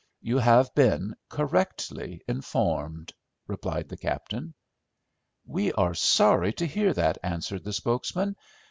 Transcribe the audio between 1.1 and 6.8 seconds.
correctly informed," replied the captain. "We are sorry to